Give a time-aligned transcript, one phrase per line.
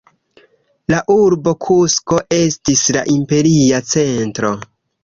[0.93, 4.57] La urbo Kusko estis la imperia centro.